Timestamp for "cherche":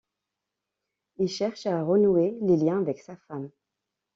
1.29-1.67